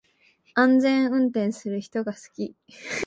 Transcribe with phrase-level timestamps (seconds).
[0.55, 2.55] 安全運転する人が好き